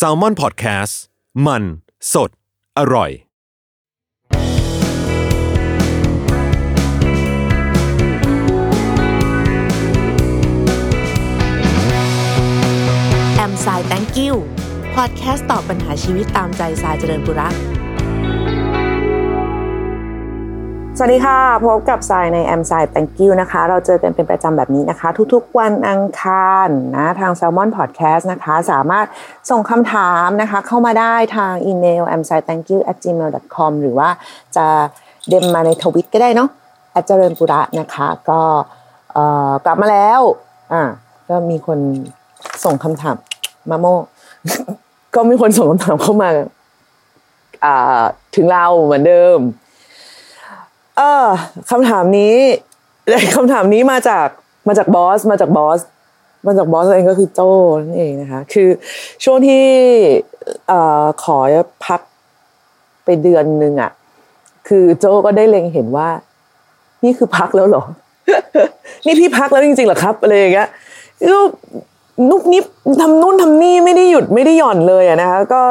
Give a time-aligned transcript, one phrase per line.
[0.06, 0.94] a l ม o n PODCAST
[1.46, 1.62] มัน
[2.12, 2.30] สด
[2.78, 3.10] อร่อย
[13.36, 14.36] แอมไซแตงกิว
[14.94, 17.54] พอดแคสต์ตอบปัญหาชีวิตตามใจสายเจริญบุรัก
[21.00, 29.06] สวัสดีค่ะ พบกับสายในแอมไซแตงกิ้วนะคะ เราเจอกันเป็นประจำแบบนี้นะคะ ทุกๆวันอังคารนะทาง s ซ l m o n Podcast นะคะ สามารถ
[29.50, 33.30] ส่งคำถามนะคะ เข้ามาได้ทางอีเมล a m s i t h a n k y o u at gmail
[33.54, 34.08] com หรือว่า
[34.56, 34.66] จะ
[35.28, 36.48] เดมมาในทวิตก็ได้เนาะ
[37.06, 38.40] เจริญปุระนะคะ ก็
[39.64, 40.20] กลับมาแล้ว
[40.72, 40.82] อ่า
[41.28, 41.78] ก็มีคน
[42.64, 43.16] ส่งคำถาม
[43.70, 43.86] มาโม
[45.14, 46.28] ก็มีคนส่งคำถามเข้ามา
[47.64, 48.02] อ่า
[48.34, 49.40] ถึงเราเหมือนเดิม
[50.98, 51.26] เออ
[51.70, 52.36] คำถามนี้
[53.34, 54.28] คำถามนี้มาจาก
[54.68, 55.80] มาจากบอสมาจากบอส
[56.46, 57.48] มาจากบอสเองก็คือโจ้
[57.82, 58.68] นั่นเองนะคะ คือ
[59.24, 59.64] ช่วงที่
[60.68, 61.38] เอ่อขอ
[61.86, 62.00] พัก
[63.04, 63.90] ไปเดือนหนึ่งอะ
[64.68, 66.08] คือโจ้ก็ได้เล็งเห็นว่า
[67.04, 67.84] นี่คือพักแล้วหรอ
[69.06, 70.68] นี่พี่พักแล้วจริงๆหรอครับอะไรอย่างเงี้ย
[71.30, 71.38] ก็
[72.30, 72.64] นุกนิบ
[73.00, 75.62] ทำนู่นทำนี่ไม่ได้หยุดไม่ได้หย่อนเลยอะนะคะ ก็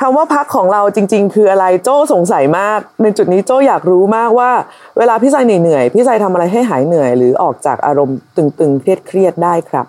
[0.00, 4.50] คำว่าพักของเราจริง ๆ คืออะไรโจ้สงสัยมาก ในจุดนี้โจ้อยากรู้มากว่า
[4.98, 9.86] เวลาพี่ไซเหนื่อยพี่ไซทำอะไรให้หายเหนื่อย หรือออกจากอารมณ์ตึงๆเครียดเครียดได้ครับ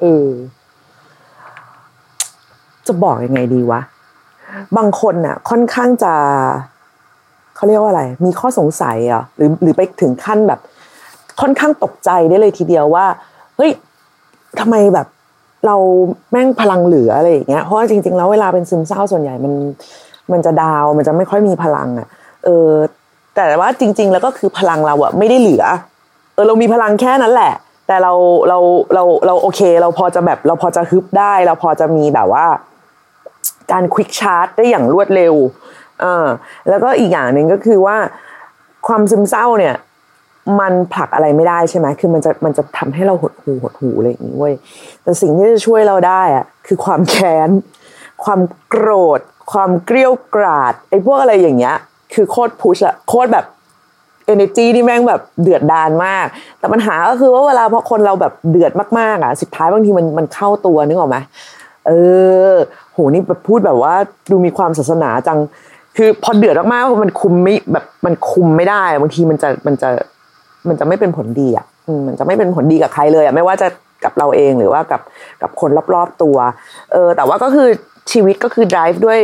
[0.00, 0.28] เออ
[2.86, 3.80] จะบอกยังไงดีวะ
[4.76, 6.14] บางคนน่ะ ค่อนข้างจะ
[7.56, 10.60] เขาเรียกว่าอะไร มีข้อสงสัยอะหรือหรือไปถึงขั้นแบบ
[11.40, 13.06] ค่อนข้างตกใจได้เลยทีเดียวว่า
[13.56, 13.72] เฮ้ย
[14.60, 15.06] ทำไมแบบ
[15.66, 15.76] เรา
[16.30, 19.52] แม่งพลังเหลืออะไรอย่างเงี้ยเพราะว่าจริงๆแล้วเวลาเป็นซึมเศร้าส่วนใหญ่มัน
[20.32, 22.06] มันจะดาวมันจะไม่ค่อยมีพลังอะ
[22.44, 22.70] เออ
[23.36, 25.64] แต่ว่าจริง ๆ แล้วก็คือพลังเราอะไม่ได้เหลือ
[26.34, 27.52] เออเรามีพลังแค่นั้นแหละ
[27.86, 28.12] แต่เรา
[28.48, 28.58] เรา
[28.94, 32.46] เราเราโอเค เราพอจะแบบเราพอจะฮึบได้ เราพอจะมีแบบว่า
[33.72, 35.34] การควิกชาร์จได้อย่างรวดเร็ว
[36.02, 36.26] อ่า
[36.68, 37.96] แล้วก็อีกอย่างหนึ่งก็คือว่า
[38.86, 39.74] ความซึมเศร้าเนี่ย
[40.60, 44.54] มันผลักอะไรไม่ได้ใช่ไหมคือมันจะมันจะทำให้เราหดหูหดหูอะไรอย่างนี้เว้ย
[45.02, 47.50] แต่สิ่งที่จะช่วยเราได้อะคือความแค้น
[48.24, 49.20] ความโกรธ
[49.52, 51.76] ความเกลี้ยวกราดไอ้พวกอะไรอย่างเงี้ย
[52.14, 53.44] คือโคตรพุชอะโคตรแบบ
[54.32, 56.26] energy ที่แม่งแบบเดือดดานมาก
[56.58, 61.16] แต่ปัญหาก็คือว่าเวลาพอคนเราแบบเดือดมากๆอะ สุดท้ายบางทีมันมันเข้าตัวนึกออกไหม
[61.86, 61.92] เอ
[62.52, 62.54] อ
[62.92, 63.94] โหนี่แบบพูดแบบว่า
[64.30, 65.38] ดูมีความศาสนาจัง
[65.96, 69.90] คือพอเดือดมากๆมันคุมไม่แบบมันคุมไม่ได้ บางทีมันจะมันจะ
[70.68, 71.66] มันจะไม่เป็นผลดีอะ
[72.06, 73.68] มันจะไม่เป็นผลดีกับใครเลยอะไม่ว่าจะ
[74.04, 75.00] กับเราเองหรือว่ากับ
[75.42, 76.36] กับคนรอบๆตัว
[76.92, 77.68] เออ แต่ว่าก็คือ
[78.12, 79.18] ชีวิตก็คือ drive ด้วย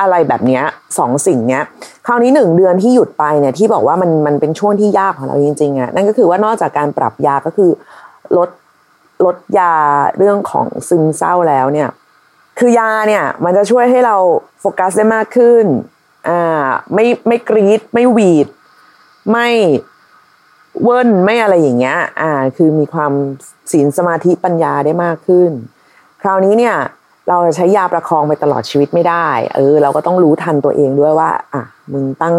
[0.00, 0.60] อะไรแบบนี้
[0.98, 1.62] สองสิ่งเนี้ย
[2.06, 7.70] คราวนี้หนึ่งเดือนที่หยุดไปเนี่ยที่บอกว่ามันมันเป็นช่วงที่ยากของเราจริงๆอะนั่นก็คือว่านอกจากการปรับยาก็คือ
[8.36, 8.50] ลด
[9.24, 9.72] ลดยา
[10.18, 11.88] เรื่องของซึมเศร้าแล้วเนี่ย
[12.58, 14.16] คือยาเนี่ย มันจะช่วยให้เรา
[14.60, 15.64] โฟกัสได้มากขึ้น
[16.28, 18.48] อ่าไม่ไม่กรีดไม่หวีด
[19.32, 19.48] ไม่
[20.82, 23.12] เวิร์นไม่อะไรอย่างเงี้ย อ่า คือมีความ
[23.72, 25.50] ศีลสมาธิปัญญาได้มากขึ้น
[26.22, 26.74] คราวนี้เนี่ย
[27.28, 32.34] เราใช้ยาประคองไปตลอดชีวิตไม่ได้ เออ เราก็ต้องรู้ทันตัวเองด้วยว่า อะ มึงตั้ง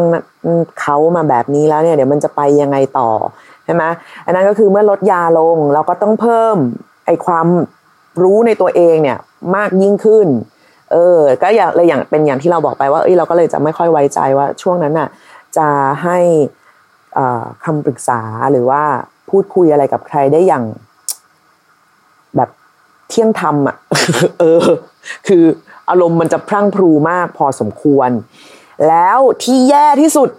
[0.79, 3.09] เขามาแบบนี้แล้วเนี่ย เดี๋ยวมันจะไปยังไงต่อ
[3.65, 3.83] ใช่ไหม
[4.25, 6.57] อันนั้นก็คือเมื่อลดยาลง เราก็ต้องเพิ่ม
[7.05, 7.47] ไอความ
[8.23, 9.17] รู้ในตัวเองเนี่ย
[9.55, 10.27] มากยิ่งขึ้น
[10.91, 15.09] เออ ก็อย่างเลยอย่างเป็นอย่างที่เราบอกไปว่า เอ้ยเราก็เลยจะไม่ค่อยไว้ใจว่าช่วงนั้นน่ะ
[15.57, 15.67] จะ
[16.03, 16.19] ให้
[17.63, 18.81] คำปรึกษาหรือว่า
[19.29, 20.63] พูดคุยอะไรกับใครได้อย่าง
[22.35, 22.49] แบบ
[23.09, 23.75] เที่ยงธรรมอะ
[24.39, 24.65] เออ
[25.27, 25.43] คือ
[25.89, 28.09] อารมณ์มันจะพรั่งพรูมากพอสมควร
[28.87, 30.29] แล้วที่แย่ที่สุด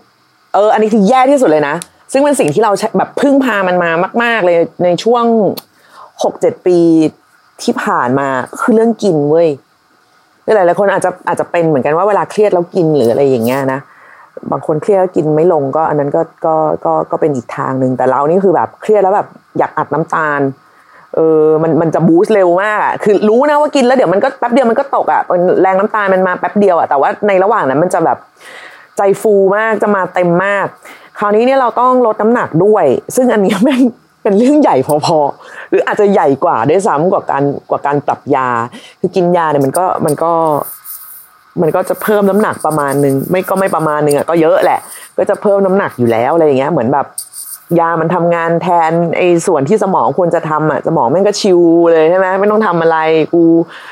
[0.54, 1.74] เออ อันนี้คือแย่ที่สุดเลยนะ
[2.12, 3.90] ซึ่งเป็นสิ่งที่เราแบบพึ่งพามันมา
[4.22, 5.24] มาก ๆ เลยในช่วง
[6.22, 6.78] หกเจ็ดปี
[7.62, 8.28] ที่ผ่านมา
[8.60, 9.48] คือเรื่องกินเว้ย
[10.44, 13.80] หลายหลายคนอาจจะอาจจะเป็นเหมือนกันว่าเวลาเครียดแล้วกินหรืออะไรอย่างเงี้ยนะ
[14.50, 16.54] บางคนเครียดกินไม่ลงก็ อันนั้นก็ก็
[16.84, 19.28] ก็ก็เป็นอีกทางหนึ่งแต่เรานี่คือแบบเครียดแล้วแบบ
[19.58, 20.40] อยากอัดน้ำตาล
[21.14, 25.20] เออมันมันจะบูสต์เร็วมากอะคือรู้นะว่ากินแล้วเดี๋ยวมันก็แป๊บเดียวมันก็ตกอะ
[25.62, 28.18] แรงน้ำตาลมันมาแป๊บเดียวอะแต่ว่าในระหว่างนั้นมันจะแบบ
[28.96, 30.66] ใจฟูมากจะมาเต็มมาก
[31.18, 32.84] คราวนี้เนี่ยเราต้องลดน้ำหนักด้วย
[33.16, 33.82] ซึ่งอันนี้แม่ง
[34.22, 38.48] เป็นเรื่องใหญ่พอๆหรืออาจจะใหญ่กว่าด้วยซ้ำกว่าการกว่าการปรับยา
[39.00, 40.32] คือกินยาเนี่ยมันก็มันก็
[41.62, 44.80] มันก็จะเพิ่มน้ำหนักประมาณหนึ่งไม่ก็ไม่ประมาณหนึ่งอะก็เยอะแหละ
[45.18, 47.06] ก็จะเพิ่มน้ำหนักอยู่แล้วอะไรอย่างเงี้ยเหมือนแบบ
[47.80, 51.60] ยามันทำงานแทนไอ้ส่วนที่สมองควรจะทำอะสมองแม่งก็ชิว
[51.90, 52.98] เลยใช่ไหมไม่ต้องทำอะไร
[53.34, 53.44] กู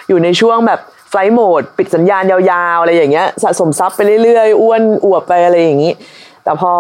[0.09, 0.81] อยู่ในช่วงแบบ
[1.11, 5.93] ไฟล์โหมดปิดสัญญาณยาวๆอะไรอย่างเงี้ยสะสมซับไปเรื่อยๆ อ้วนอวบไปอะไรอย่างงี้
[6.45, 6.73] แต่พอ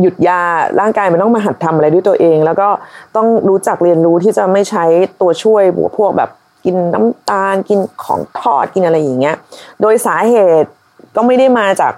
[0.00, 0.40] หยุดยา
[0.80, 2.68] ร่างกายมันต้องมาหัดทำอะไรด้วยตัวเอง แล้วก็
[3.16, 4.84] ต้องรู้จักเรียนรู้ที่จะไม่ใช้
[5.20, 5.62] ตัวช่วย
[5.98, 6.30] พวกแบบ
[6.64, 9.36] กินน้ำตาลกินของทอดกินอะไรอย่างเงี้ย
[9.80, 10.70] โดยสาเหตุ
[11.16, 11.92] ก็ไม่ได้มาจาก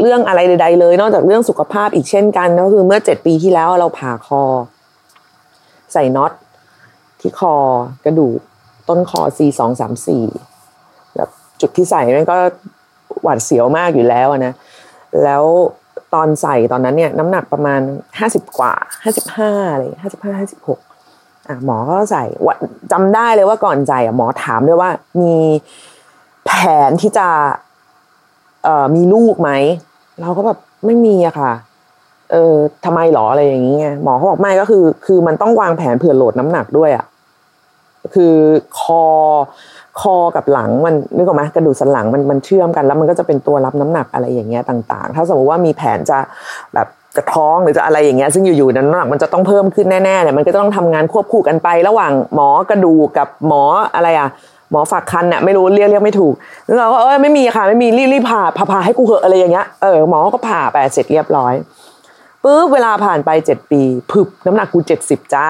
[0.00, 4.42] เรื่องอะไรใด ๆ เลย นอกจากเรื่องสุขภาพอีกเช่นกันก็คือเมื่อเจ็ดปีที่แล้วเราผ่าคอ
[5.92, 6.32] ใส่น็อต
[7.20, 7.54] ที่คอ
[8.04, 8.38] กระดูก
[8.88, 10.24] ต้นคอ C สองสามสี่
[11.16, 11.28] แบบ
[11.60, 12.36] จุดที่ใส่มันก็
[13.22, 14.54] หวาดเสียวมากอยู่แล้วนะ
[15.24, 15.44] แล้ว
[16.14, 17.80] ตอนใส่ตอนนั้นเนี่ยน้ำหนักประมาณ
[18.18, 20.78] ห้าสิบกว่าห้าสิบห้าอะไรห้าสิบห้าห้าสิบหก
[21.64, 22.24] หมอก็ใส่
[22.92, 25.34] จำได้เลยว่าก่อนใส่อะหมอถามด้วยว่า มี
[26.46, 26.52] แผ
[26.88, 27.28] นที่จะ
[28.64, 29.50] เอ่อมีลูกไหม
[30.20, 31.52] เราก็แบบไม่มีอะค่ะ
[32.32, 32.54] เออ
[32.84, 37.04] ทำไมหรออะไรอย่างเงี้ยหมอเขาบอกไม่ก็คือ คือมันต้องวางแผนเผื่อโหลดน้ำหนักด้วยอะ
[38.14, 38.36] คือ
[38.80, 39.02] คอ
[40.00, 46.18] คอกับหลังมันนึกออกไหมกระดูกสันหลังมันมันเชื่อมกันแล้วมันก็จะเป็นตัวรับน้ำหนักอะไรอย่างเงี้ยต่าง ๆ ถ้าสมมติว่ามีแผนจะ
[46.74, 46.86] แบบ
[47.16, 53.62] จะท้องหรือจะอะไรอย่างเงี้ยซึ่งอยู่ๆน้ำหนักมันจะต้องเพิ่มขึ้นแน่ๆเนี่ยมันก็ต้องทำงานควบคู่กันไประหว่างหมอกระดูกกับหมอ
[53.94, 54.28] อะไรอะ
[54.70, 56.34] หมอฝากคันเนี่ยไม่รู้เรียกเรียกไม่ถูก
[56.66, 61.54] แล้วเราก็เออไม่มีค่ะไม่มีรีบรีบผ่าผ่าผ่าให้กูเหอะอะไรอย่างเงี้ยเออหมอก็ผ่าไปเสร็จเรียบร้อย
[62.42, 63.80] ปุ๊บเวลาผ่านไปเจ็ดปี
[64.10, 65.48] พึบน้ำหนักกูเจ็ดสิบจ้า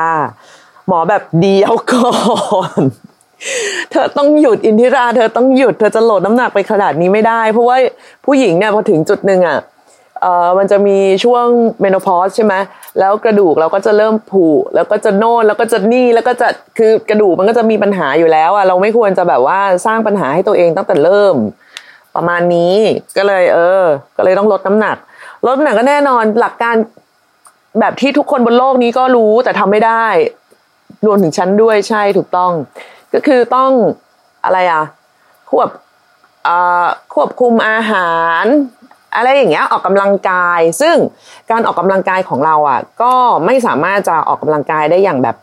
[0.88, 2.12] หมอแบบเดียวก่อ
[2.80, 2.82] น
[3.90, 7.76] เธอต้องหยุดอินทิรา เธอต้องหยุดเธอจะโหลดน้ำหนักไปขนาดนี้ไม่ได้ เพราะว่า
[8.24, 9.58] ผู้หญิงเนี่ยพอถึงจุดหนึ่งอะ
[10.22, 11.46] เอ่อมันจะมีช่วง
[11.80, 12.54] เมโพสใช่ไหม
[12.98, 21.36] แล้วกระดูกเราก็จะเริ่มผุแล้วก็จะโน่นแล้วก็จะนี่แล้วก็จะคือกระดูกมันก็จะมีปัญหาอยู่แล้วอะเราไม่ควรจะแบบว่าสร้างปัญหาให้ตัวเองตั้งแต่เริ่ม
[22.16, 22.76] ประมาณนี้
[23.16, 23.84] ก็เลย เออ
[24.16, 24.96] ก็เลยต้องลดน้ำหนัก
[25.46, 26.76] ลดน้ำหนักก็แน่นอนหลักการ
[27.80, 30.06] แบบที่ทุกคนบนโลกนี้ก็รู้แต่ทำไม่ได้
[31.06, 32.52] รวมถึงฉันด้วยใช่ถูกต้อง
[33.14, 33.70] ก็คือต้อง
[34.44, 34.82] อะไรอะ
[35.50, 35.68] ควบ
[37.14, 38.44] ควบคุมอาหาร
[39.16, 40.96] อะไรอย่างเงี้ยออกกำลังกาย ซึ่ง
[41.50, 43.12] การออกกำลังกายของเราอะ ก็
[43.46, 45.36] ไม่สามารถจะออกกำลังกายได้อย่างแบบ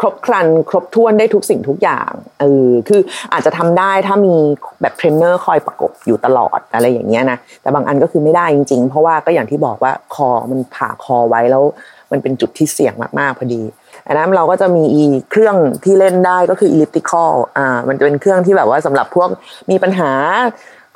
[0.00, 2.10] ครบครัน ครบถ้วนได้ทุกสิ่งทุกอย่าง
[2.40, 3.00] เออคือ
[3.32, 4.34] อาจจะทำได้ถ้ามี
[4.80, 11.64] แบบเทรนเนอร์คอยประกบอยู่ตลอดอะไรอย่างเงี้ยนะแต่บางอันก็คือไม่ได้จริง ๆ เพราะว่าก็อย่างที่บอกว่าคอมันผ่าคอไว้แล้ว
[12.12, 13.62] มันเป็นจุดที่เสี่ยงมากๆพอดี
[14.06, 19.28] อันนั้นเราก็จะมีอีเครื่องที่เล่นได้ก็คือ elliptical อ่ามันจะเป็นเครื่องที่แบบว่าสำหรับพวก
[19.70, 20.10] มีปัญหา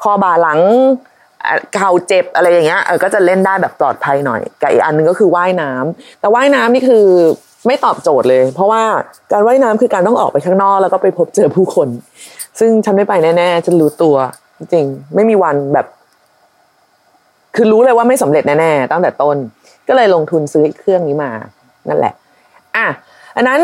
[0.02, 0.60] คอบ่าหลัง
[1.74, 7.04] เข่าเจ็บอะไรอย่างเงี้ยเออก็จะเล่นได้แบบปลอดภัยหน่อยกับอีกอันนึงก็คือว่ายน้ำแต่ว่ายน้ำนี่คือ
[7.66, 8.82] ไม่ตอบโจทย์เลย เพราะว่า
[9.32, 11.88] การว่ายน้ำคือการต้องออกไปข้างนอกแล้วก็ไปพบเจอผู้คน
[12.58, 14.16] ซึ่งฉันไม่ไปแน่ๆฉันรู้ตัว
[14.72, 15.86] จริงไม่มีวันแบบ
[17.56, 19.36] คือรู้เลยว่าไม่สำเร็จแน่ๆตั้งแต่ต้น
[19.88, 21.30] ก็เลยลงทุนซื้อเครื่องนี้มา
[21.88, 22.14] นั่นแหละ
[22.76, 22.86] อะ
[23.36, 23.60] อันนั้น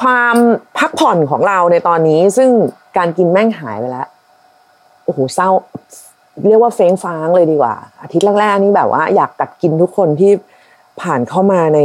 [0.00, 0.36] ความ
[0.78, 2.50] พักผ่อนของเราในตอนนี้ซึ่ง
[2.96, 4.08] การกินแม่งหายไปแล้ว
[5.04, 5.50] โอ้โหเศร้า
[6.46, 10.32] เรียกว่าเฟ้งฟ้างเลยดีกว่า อาทิตย์แรกๆนี่แบบว่าอยากกัดกินทุกคนที่
[11.00, 11.80] ผ่านเข้ามาใน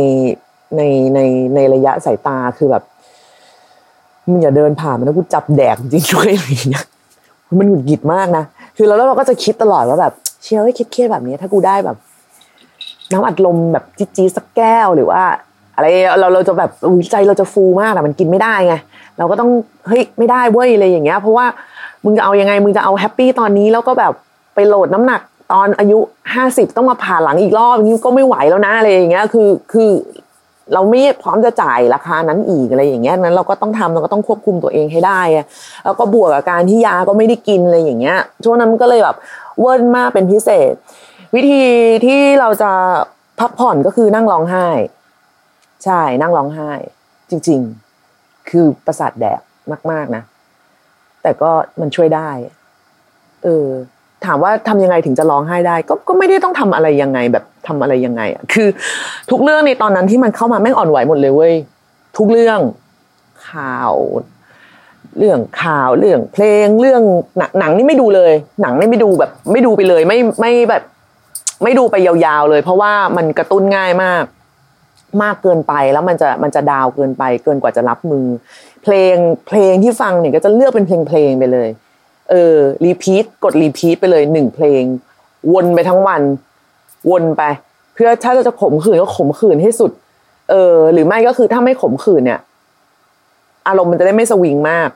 [0.78, 0.82] ใน
[1.16, 1.20] ใน
[1.56, 2.84] ในระยะสายตาคือแบบ
[4.30, 6.86] มึงอย่าเดินผ่านมันแล้วกูจับแดกจริงช่วยอะไรอย่างเงี้ย
[7.60, 8.44] มันหงุดหงิดมากนะ
[8.78, 10.14] คือแล้วเราก็จะคิดตลอดว่าแบบ
[10.44, 11.98] เชื่อว่าเครียดๆแบบนี้ถ้ากูได้แบบ
[13.12, 15.22] น้ำอัดลมแบบจี๊ๆสักแก้วหรือว่า
[15.76, 15.86] อะไร
[16.20, 16.72] เราเราจะแบบ
[17.12, 18.76] ใจเราจะฟูมากแต่มันกินไม่ได้ไง
[19.18, 19.50] เราก็ต้อง
[19.88, 21.46] เฮ้ยไม่ได้เว้ยอะไรอย่างเงี้ย เพราะว่า
[22.04, 24.14] มึงจะเอายังไงมึงจะเอาแฮปปี้ตอนนี้แล้วก็แบบ
[24.54, 25.22] ไปโหลดน้ำหนัก
[25.52, 26.00] ตอนอายุ
[26.34, 29.92] ห้าสิบต้องมาผ่าหลังอีกรอบนี้ก็ไม่ไหวแล้วนะอะไรอย่างเงี้ยคือคือ
[30.74, 35.22] เราไม่พร้อมจะจ่ายราคานั้นอีกอะไรอย่างเงี้ยนั้นเราก็ต้องทำเราก็ต้องควบคุมตัวเองให้ได้
[35.84, 39.18] แล้วก็บวกกับการที่ยาก็ไม่ได้กินอะไรอย่างเงี้ยช่วงนั้นมันก็เลยแบบ
[39.60, 40.74] เวิร์นมากเป็นพิเศษ
[41.36, 41.66] วิธี
[42.06, 42.72] ที่เราจะ
[43.40, 44.68] พักผ่อนก็คือนั่งร้องไห้
[45.86, 46.72] ใช่นั่งร้องไห้
[47.30, 47.60] จริง
[48.06, 49.40] ๆ คือประสาทแดก
[49.92, 50.24] มาก ๆนะ
[51.22, 52.30] แต่ก็มันช่วยได้
[53.44, 53.68] เออ
[54.26, 58.68] ถามว่าทำยังไงถึงจะร้องไห้ได้ ก็ก็ไม่ได้ต้องทำอะไรยังไงแบบทำอะไรยังไงอะคือ
[59.32, 61.54] ทุกเรื่องในตอนนั้นที่มันเข้ามาแม่งอ่อนไหวหมดเลยเว้ย
[62.18, 62.60] ทุกเรื่อง
[63.50, 63.94] ข่าว
[65.18, 67.02] เรื่องข่าวเรื่องเพลงเรื่อง
[67.38, 70.84] หนังหนังนี่ไม่ดูเลย หนังนี่ไม่ดูแบบ ไม่ดูไปเลย ไม่ไม่แบบ
[71.64, 74.24] ไม่ดูไปยาวๆเลย เพราะว่ามันกระตุ้นง่ายมาก
[75.24, 78.26] มากเกินไปแล้วมันจะมันจะ down เกินไป เกินกว่าจะรับมือ
[78.84, 79.16] เพลง
[79.48, 81.70] เพลงที่ฟังเนี่ยก็จะเลือกเป็นเพลงเพลงไปเลย
[82.30, 84.84] เออ repeat กด repeat ไปเลยหนึ่งเพลง
[85.54, 86.22] วนไปทั้งวัน
[87.12, 87.44] วนไป
[87.94, 89.92] เพื่อถ้าเราจะขมขื่นก็ขมขื่นให้สุด
[90.50, 92.40] เออ หรือไม่ก็คือถ้าไม่ขมขื่นเนี่ย
[93.68, 94.90] อารมณ์มันจะได้ไม่สวิงมาก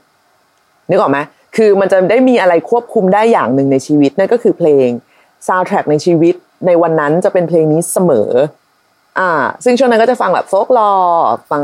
[0.90, 1.20] นึกออกไหม
[1.56, 4.88] คือมันจะได้มีอะไรควบคุมได้อย่างหนึ่งในชีวิตนั่นก็คือเพลง
[5.48, 6.36] ซาวด์แทร็กในชีวิต
[6.68, 8.30] ในวันนั้นจะเป็นเพลงนี้เสมอ
[9.20, 9.32] อ่า
[9.64, 10.92] ซึ่งช่วงนั้นก็จะฟังแบบ folklore
[11.52, 11.64] ฟัง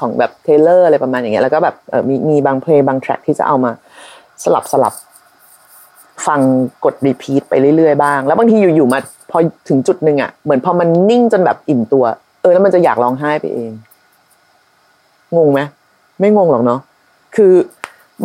[0.00, 1.76] ของแบบเทเลอร์อะไรประมาณอย่างเงี้ยแล้วก็แบบ
[2.08, 3.70] มีมีบางเพลงบาง track ที่จะเอามา
[4.44, 4.94] สลับสลับ
[6.26, 6.40] ฟัง
[6.84, 8.98] กด repeat ไปเรื่อยๆบ้าง แล้วบางทีอยู่ๆมา
[9.30, 12.04] พอถึงจุดหนึ่งอะเหมือนพอมันนิ่งจนแบบอิ่มตัว
[12.40, 13.72] เออแล้วมันจะอยากร้องไห้ไปเอง
[15.36, 15.60] งงไหม
[16.20, 16.80] ไม่งงหรอกเนาะ
[17.36, 17.52] คือ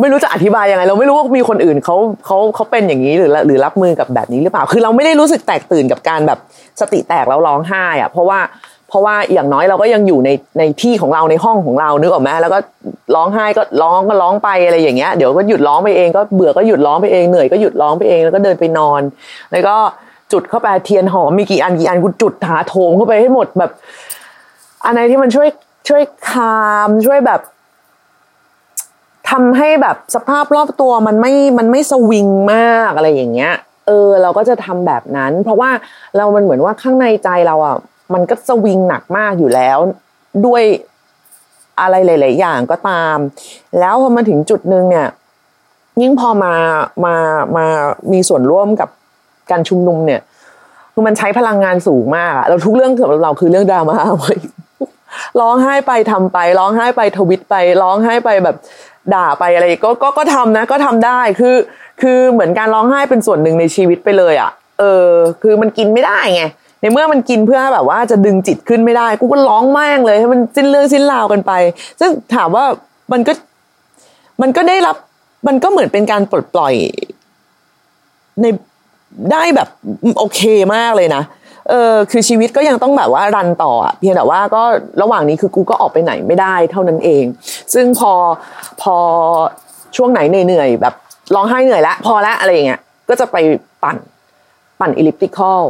[0.00, 6.38] ไม่รู้จะอธิบายยังไง เราไม่รู้ว่ามีคนอื่นเขาเขาเขาเป็นอย่างนี้หรือหรือรับมือกับแบบนี้หรือเปล่า คือเราไม่ได้รู้สึกแตกตื่นกับการแบบ
[6.80, 8.38] สติแตกแล้วร้องไห้อะเพราะว่า
[8.94, 12.58] ราะว่าอย่างน้อยเราก็ยังอยู่ในในที่ของเราในห้องของเรานึกออกไหมแล้วก็
[13.14, 19.02] ร้องไห้ก็ร้องก็ร้องไปอะไรอย่างเงี้ยเดี๋ยวก็หยุดร้องไปเองก็เบื่อก็หยุดร้องไปเองเหนื่อยก็หยุดร้องไปเองแล้วก็เดินไปนอน
[19.52, 19.76] แล้วก็
[20.32, 23.70] จุดเข้าไปเทียนหอมมีกี่อันกี่อันกูจุดหาโถมเข้าไปให้หมดแบบ
[24.86, 25.48] อะไรที่มันช่วย
[25.88, 27.40] ช่วยคามช่วยแบบ
[29.30, 33.52] ทำให้แบบสภาพรอบตัวมันไม่ มันไม่สวิงมากอะไรอย่างเงี้ย
[33.86, 35.70] เออ เราก็จะทำแบบนั้น เพราะว่า
[36.16, 37.76] เรามันเหมือนว่าข้างในใจเราอะ
[38.14, 39.78] มันก็สวิงหนักมากอยู่แล้ว
[40.46, 40.62] ด้วย
[41.80, 43.16] อะไรหลาย ๆ อย่างก็ตาม
[43.78, 45.08] แล้วพอมาถึงจุดหนึ่งเนี่ย
[46.02, 46.54] ยิ่งพอมา
[47.04, 47.14] มา
[47.56, 47.66] มา
[48.12, 48.88] มีส่วนร่วมกับ
[49.50, 50.20] การชุมนุมเนี่ย
[50.92, 54.38] คือมันใช้พลังงานสูงมากอะเราทุกเรื่องสำหรับเราคือเรื่องดราม่าเว้ย
[55.40, 58.56] ร้องไห้ไปทำไป ร้องไห้ไปทวิตไปร้องไห้ไปแบบ
[59.14, 61.56] ด่าไปอะไรก็ก็ก็ทำนะ ก็ทำได้คือ
[62.02, 65.10] คือเหมือนการร้องไห้เป็นส่วนหนึ่งในชีวิตไปเลยอะ เออ
[65.42, 66.44] คือมันกินไม่ได้ไง
[66.84, 71.52] ในเมื่อมันกินเพื่อแบบว่าจะดึงจิตขึ้นไม่ได้ กูก็ร้องแม่งเลยให้มันสิ้นเรื่องสิ้นราวกันไป
[72.00, 72.64] ซึ่งถามว่า
[73.12, 73.32] มันก็
[74.42, 74.96] มันก็ได้รับ
[75.48, 76.74] มันก็เหมือนเป็นการปลดปล่อย
[78.40, 78.44] ใน
[79.32, 79.68] ได้แบบ
[80.18, 80.40] โอเค
[80.74, 81.22] มากเลยนะ
[81.68, 84.62] เออคือชีวิตก็ยังต้องแบบว่ารันต่อเพียงแต่ว่าก็
[85.02, 87.24] ระหว่างนี้คือกูก็ออกไปไหนไม่ได้เท่านั้นเอง
[87.74, 88.12] ซึ่งพอ
[88.82, 88.96] พอ
[89.96, 90.94] ช่วงไหนเหนื่อยๆแบบ
[91.34, 93.36] ร้องไห้เหนื่อยแล้วพอแล้วอะไรอย่างเงี้ยก็จะไป
[93.82, 93.96] ปั่น
[94.80, 95.60] ปั่นอิลิปติคอล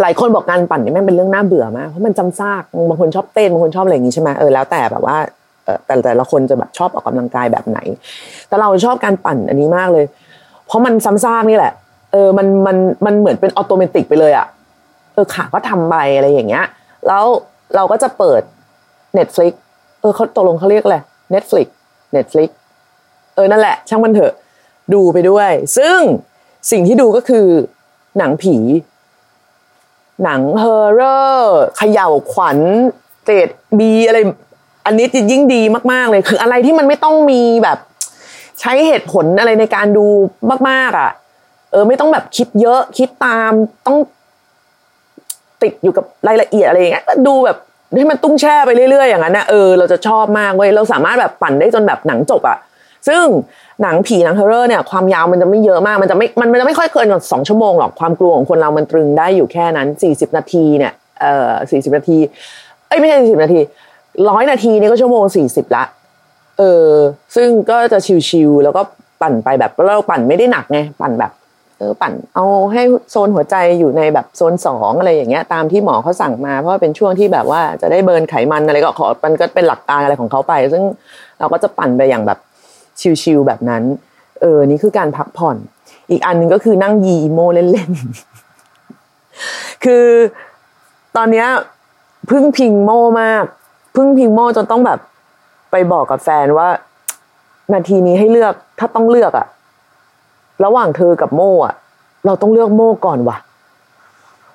[0.00, 5.16] หลายคนบอกการปั่นนี่แม่งเป็นเรื่องน่าเบื่อมากเพราะมันจำซากบางคนชอบเต้นบางคนชอบอะไรอย่างงี้ใช่ไหมเออแล้วแต่แบบว่า
[5.64, 7.78] เออแต่แต่ละคนจะแบบชอบออกกำลังกายแบบไหน
[8.48, 10.04] แต่เราชอบการปั่นอันนี้มากเลย
[10.66, 11.72] เพราะมันซ้ำซากนี่แหละ
[12.12, 14.46] เออมันมันมันเหมือนเป็น automatic ไปเลยอะ
[15.14, 16.64] เออขาก็ทำไปอะไรอย่างเงี้ย
[17.08, 17.24] แล้ว
[17.76, 18.42] เราก็จะเปิด
[19.18, 19.52] Netflix
[20.00, 20.96] เออเขาตกลงเขาเรียกอะไร
[21.34, 21.66] Netflix
[22.16, 22.50] Netflix
[23.34, 24.32] เออนั่นแหละ ช่างมันเถอะ
[24.94, 25.98] ดูไปด้วย ซึ่ง
[26.70, 27.46] สิ่งที่ดูก็คือ
[28.18, 28.56] หนังผี
[30.24, 32.58] หนัง horror เขย่าวขวัญ
[33.24, 33.48] เจด
[33.78, 34.18] บีอะไร
[34.86, 35.62] อันนี้จะยิ่งดี
[35.92, 37.78] มาก ๆ เลย คืออะไรที่มันไม่ต้องมีแบบ
[38.60, 40.06] ใช้เหตุผลอะไรในการดู
[40.68, 41.10] มาก ๆ อะ
[41.70, 43.52] เออ ไม่ต้องแบบคิดเยอะคิดตาม
[43.86, 43.96] ต้อง
[45.62, 47.58] ติดอยู่กับรายละเอียดอะไรอย่างเงี้ยดูแบบ
[47.96, 52.58] ให้มันตุ้งแช่ไปเรื่อยๆอย่างนั้นนะเออเราจะชอบมากเว้ยเราสามารถแบบปั่นได้จนแบบหนังจบอะ
[53.08, 53.24] ซึ่ง
[53.82, 62.18] หนังผีหนังเฮอร์เรอร์เนี่ยความยาวมันจะไม่เยอะมากมันจะไม่มันจะไม่ค่อยเกินกว่าสองชั่วโมงหรอกความกลัวของคนเรามันตรึงได้อยู่แค่นั้นสี่สิบนาทีเนี่ยเอ่อสี่สิบนาที
[62.88, 63.60] เอ้ยไม่ใช่สี่สิบนาที
[64.28, 65.84] ร้อยนาทีนี่ก็ชั่วโมงสี่สิบละ
[66.58, 66.90] เออ
[67.36, 67.98] ซึ่งก็จะ
[68.28, 68.82] ชิวๆแล้วก็
[69.22, 71.32] ปั่นไปแบบเราปั่นไม่ได้หนักไงปั่นแบบ
[71.78, 80.82] เออปั่นเอาให้โซนหัวใจอยู่ในแบบโซนสองอะไรอย่างเงี้ยตามที่หมอเขาสั่งมา เพราะเป็นช่วงที่แบบว่าจะได้เบิร์นไขมันอะไรก็ขอมันก็เป็นหลักการอะไรของเขาไป ซึ่ง
[81.38, 82.38] เราก็จะปั่นไปอย่างแบบ
[83.22, 83.82] ชิวๆแบบนั้น
[84.40, 85.56] เออนี่คือการพักผ่อน
[86.10, 90.06] อีกอันหนึ่งก็คือนั่งยีโมเล่นๆ คือ
[91.16, 91.46] ตอนเนี้ย
[92.30, 93.44] พึ่งพิงโมมาก
[93.96, 94.98] พึ่งพิงโมจนต้องแบบ
[95.70, 96.68] ไปบอกกับแฟนว่า
[97.72, 99.46] นาทีนี้ให้เลือกถ้าต้องเลือกอะ
[100.64, 101.74] ระหว่างเธอกับโมอะ
[102.26, 103.36] เราต้องเลือกโมก่อนว่ะ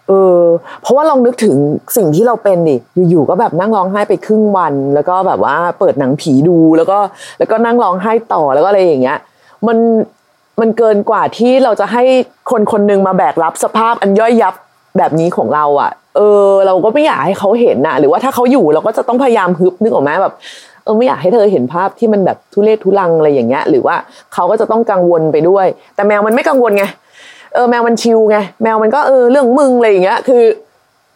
[0.08, 0.42] เออ
[0.82, 1.56] เพราะว่าลองนึกถึง
[1.98, 2.76] สิ่งที่เราเป็นดิ
[3.10, 6.98] อยู่ๆก็แบบนั่งร้องไห้ไปครึ่งวัน แล้วก็แบบว่าเปิดหนังผีดูแล้วก็
[7.40, 9.18] แล้วก็นั่งร้องไห้ต่อแล้วก็อะไรอย่างเงี้ย
[9.68, 9.78] มัน
[10.62, 12.04] มันเกินกว่าที่เราจะให้
[12.52, 14.54] คนคนหนึ่งมาแบกรับสภาพอันย่อยยับ
[14.98, 20.34] แบบนี้ของเราอะ่ะ เออ เราก็ไม่อยากให้เขาเห็นนะหรือว่าถ้าเขาอยู่เราก็จะต้องพยายามฮึบนึกออกไหมแบบ
[20.84, 23.96] เออไม่อยากให้เธอเห็นภาพที่มันแบบทุเรศทุลังอะไรอย่างเงี้ย หรือว่า
[24.34, 26.86] เขาก็จะต้องกังวลไปด้วย แต่แมวมันไม่กังวลไง
[27.54, 30.44] เออแมวมันชิลไงแมวมันก็เออเรื่องมึงอะไรอย่างเงี้ย คือ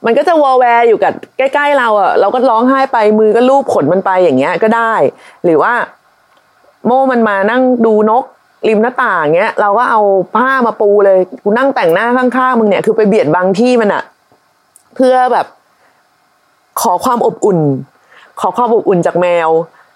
[0.05, 4.93] มันก็จะวอลแวร์อยู่กับใกล้ ๆ เราอะ เราก็ร้องไห้ไปมือก็ลูบขนมันไปอย่างเงี้ยก็ได้
[5.45, 5.73] หรือว่า
[6.85, 8.23] โม่มันมานั่งดูนก
[8.67, 10.01] ริมหน้าต่างเงี้ย เราก็เอา
[10.35, 14.03] ผ้ามาปูเลยกูนั่งแต่งหน้าข้างๆมึงเนี่ยคือไปเบียดบังที่มันอะ
[14.95, 15.47] เพื่อแบบ
[16.81, 17.59] ขอความอบอุ่น
[18.41, 19.49] ขอความอบอุ่นจากแมว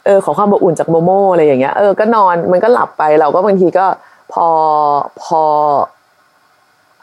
[0.06, 3.86] เออ ขอความอบอุ่นจากโมโมอะไรอย่างเงี้ยเออก็นอนมันก็หลับไปเราก็บางทีก็
[4.34, 4.48] พอ
[5.24, 5.42] พอ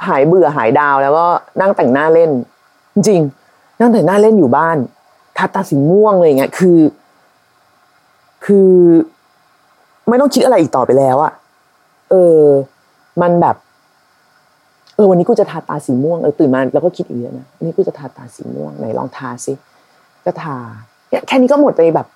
[0.06, 1.26] หายเบื่อหายดาวแล้วก็
[1.60, 2.30] นั่งแต่งหน้าเล่น
[2.94, 3.20] จริง
[3.80, 4.76] นั่งแต่งหน้าเล่นอยู่บ้าน
[5.36, 6.78] ทาตาสีม่วงอะไรอย่างเงี้ยคือ
[8.44, 8.72] คือ
[10.08, 11.32] ไม่ต้องคิดอะไรอีกต่อไปแล้วอะ
[12.10, 12.40] เออ
[13.22, 13.56] มันแบบ
[14.96, 19.52] เออ วันนี้กูจะทาตาสีม่วงเออตื่นมาแล้วก็คิดอีกนะวันนี้กูจะทาตาสีม่วงไหนลองทาสิ
[20.24, 20.56] ก็ทา
[21.10, 22.06] เนี่ยแค่นี้ก็หมดไปแบบ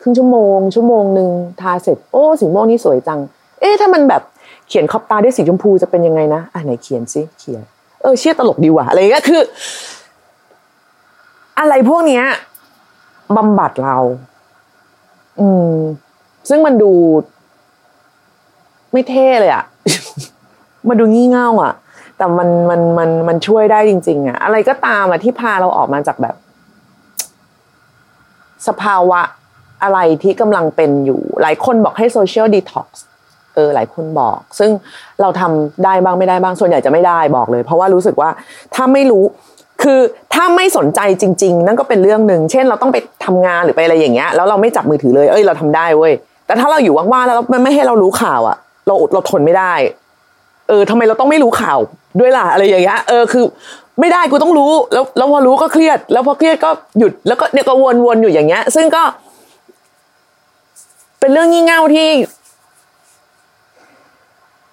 [0.00, 1.30] ครึ่งชั่วโมง ชั่วโมงหนึ่ง
[1.60, 3.20] ทาเสร็จ โอ้สีม่วงนี่สวยจัง
[3.60, 4.22] เอ๊ะถ้ามันแบบ
[4.68, 7.62] เขียนขอบตาด้วยสีชมพูจะเป็นยังไงนะอะไหนเขียนสิเขียน
[8.02, 9.42] เออเชี่ยตลกดีว่ะอะไรเงี้ยคือ
[11.58, 12.24] อะไรพวกเนี้ย
[13.36, 13.98] บำบัดเรา
[15.40, 15.74] อืม
[16.48, 16.92] ซึ่งมันดู
[18.92, 19.64] ไม่เท่เลยอะ
[20.88, 21.74] มันดูงี่เง่าอะ
[22.16, 26.34] แต่มันมันมันมันช่วยได้จริง ๆอะอะไรก็ตามอะที่พาเราออกมาจากแบบ
[28.68, 29.20] สภาวะ
[29.82, 33.04] อะไรที่กำลังเป็นอยู่ หลายคนบอกให้ social detox
[33.54, 34.70] เออหลายคนบอก ซึ่ง
[35.20, 38.30] เราทำได้บ้างไม่ได้บ้างส่วนใหญ่จะไม่ได้บอกเลย เพราะว่ารู้สึกว่า
[38.74, 39.24] ถ้าไม่รู้
[39.82, 40.00] คือ
[40.34, 46.12] ถ้าไม่สนใจจริง ๆ นั่นก็เป็นเรื่องหนึ่งเช่น เราต้องไปทำงานหรือไปอะไรอย่างเงี้ยแล้วเราไม่จับมือถือเลยเอ้ยเราทำได้เว้ย
[46.46, 48.56] แต่ถ้าเราอยู่ว่างๆแล้วมันไม่ให้เรารู้ข่าวอะ
[48.86, 49.74] เราอดเราทนไม่ได้
[50.68, 51.78] เออทำไมเราต้องไม่รู้ข่าว
[52.20, 53.44] ด้วยล่ะอะไรอย่างเงี้ยเออคือ
[54.00, 59.02] ไม่ได้กูต้องรู้ แล้วแล้วพอรู้ก็เครียด แล้วพอเครียดก็หยุดแล้วก็เนี่ยก็วนๆอยู่อย่างเงี้ย ซึ่งก็
[61.20, 62.08] เป็นเรื่องงี่เง่าที่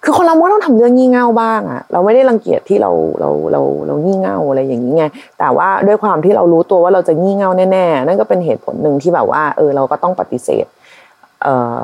[0.04, 2.90] คือคนเราก็ต้องทำเรื่องงี่เง่าบ้างอะเราไม่ได้รังเกียจที่เรา
[3.20, 5.04] เราเราเรางี่เง่าอะไรอย่างนี้ไง
[5.38, 10.66] แต่ว่าด้วยความที่เรารู้ตัวว่าเราจะงี่เง่าแน่ๆนั่นก็เป็นเหตุผลหนึ่งที่แบบว่าเออเราก็ต้องปฏิเสธ
[11.42, 11.82] เอ่อ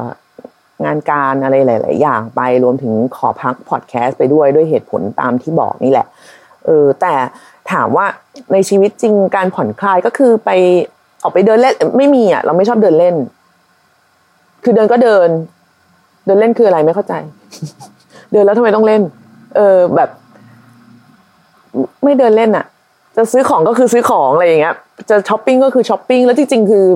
[0.85, 6.07] งานการอะไรหลาย ๆ อย่างไปรวมถึงขอพักพอดแคสต์ไปด้วยด้วยเหตุผลตามที่บอกนี่แหละ
[6.67, 7.15] เออแต่
[7.73, 8.07] ถามว่า
[8.53, 10.51] ในชีวิตจริงการผ่อนคลายก็คือไป
[11.23, 13.17] ออกไปเดินเล่นไม่มีอะเราไม่ชอบเดินเล่น
[14.65, 15.29] คือเดินก็เดิน
[16.27, 17.15] เดินเล่นคืออะไรไม่เข้าใจ
[18.33, 19.03] เดินแล้วทำไมต้องเล่น
[19.57, 20.09] เออแบบ
[22.05, 22.65] ไม่เดินเล่นอะ
[23.17, 24.75] จะซื้อของก็คือซื้อของอะไรอย่างเงี้ย
[25.11, 26.87] จะช้อปปิ้งก็คือช้อปปิ้งแล้วที่จริงคือ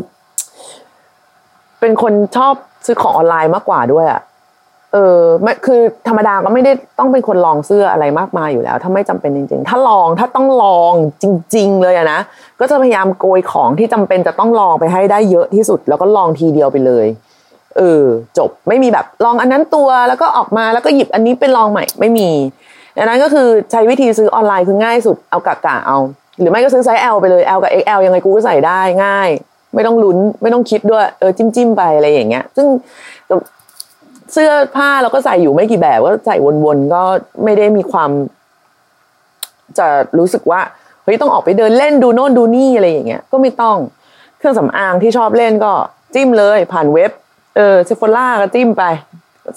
[1.80, 2.54] เป็นคนชอบ
[2.86, 4.20] ซื้อของออนไลน์มากกว่าด้วยอะ
[4.92, 11.24] เออไม่คือธรรมดาก็ไม่ได้ต้องเป็นคนลองเสื้ออะไรมากมายอยู่แล้ว ถ้าไม่จำเป็นจริง ๆ ถ้าลองถ้าต้องลองจ
[11.56, 12.20] ริง ๆ เลยอะนะ
[12.60, 17.06] ก็จะพยายามโกยของที่จำเป็นจะต้องลองไปให้ได้เยอะที่สุด แล้วก็ลองทีเดียวไปเลย
[17.76, 18.02] เออ
[18.38, 22.30] จบไม่มีแบบลองอันนั้นตัวแล้วก็ออกมาแล้วก็หยิบอันนี้เป็นลองใหม่ไม่มี
[22.96, 25.98] ดังนั้นก็คือใช้วิธีซื้อออนไลน์คือง่ายสุดเอากะกะเอา
[26.40, 29.28] หรือไม่ก็ซื้อไซส์ L ไปเลย L กับ XL ยังไงกูก็ใส่ได้ง่าย
[29.74, 32.66] ไม่ต้องลุ้นไม่ต้องคิดด้วยเออจิ้มจิ้มไปอะไรอย่างเงี้ย ซึ่ง
[34.32, 37.02] เสื้อผ้าเราก็ใส่อยู่ไม่กี่แบบก็ใส่วนๆก็
[37.44, 38.11] ไม่ได้มีความ
[39.78, 39.87] จะ
[40.18, 40.61] รู้สึกว่า
[41.04, 43.76] เฮ้ยต้องออกไปเดินเล่นดูโน่นดูนี่อะไรอย่างเงี้ยก็ไม่ต้อง
[44.38, 45.72] เครื่องสำอางที่ชอบเล่นก็
[46.14, 47.11] จิ้มเลยผ่านเว็บ
[47.56, 48.84] เออ Sephora ก็จิ้มไป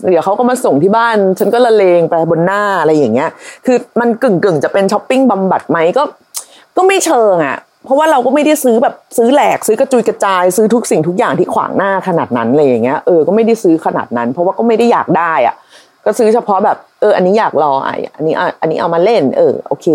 [0.09, 3.29] เดี๋ยวเขาก็มาส่งที่บ้าน ฉันก็ละเลงไปบนหน้าอะไรอย่างเงี้ย
[3.65, 6.03] คือมันกึ่งกึ่งๆจะเป็นช้อปปิ้งบำบัดไหมก็
[6.77, 15.55] ก็ไม่เชิงอะ เพราะว่าเราก็ไม่ได้ซื้อแบบซื้อแหลก ซื้อกระจุยกระจาย ซื้อทุกสิ่งทุกอย่างที่ขวางหน้าขนาดนั้นเลยอย่างเงี้ย เออ ก็ไม่ได้ซื้อขนาดนั้น เพราะว่าก็ไม่ได้อยากได้อะ
[16.05, 19.87] ก็ซื้อเฉพาะแบบเออ อันนี้อยากลออะอันนี้อะอันนี้เอามาเล่น เออ โอเค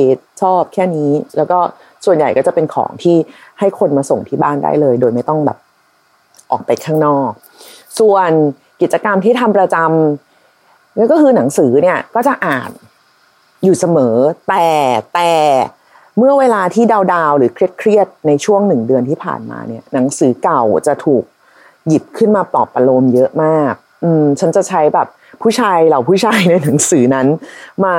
[0.42, 1.58] ชอบแค่นี้ แล้วก็
[2.04, 3.16] ส่วนใหญ่ก็จะเป็นของที่
[3.58, 5.58] ให้คนมาส่งที่บ้านได้เลย โดยไม่ต้องแบบ
[6.50, 7.30] ออกไปข้างนอก
[7.98, 8.31] ส่วน
[8.81, 12.70] กิจกรรมที่ทำประจำนั่นก็คือหนังสือเนี่ยก็จะอ่าน
[13.64, 14.16] อยู่เสมอ
[14.48, 14.66] แต่
[15.14, 15.33] แต่
[16.18, 21.24] เมื่อเวลาที่ดาวๆหรือเครียดๆในช่วงหนึ่งเดือนที่ผ่านมาเนี่ย หนังสือเก่าจะถูก
[21.88, 23.74] หยิบขึ้นมาปลอบประโลมเยอะมาก
[24.05, 25.09] อืมฉันจะใช้แบบ
[25.42, 27.26] ผู้ชายเหล่าผู้ชายในหนังสือนั้น
[27.85, 27.96] มา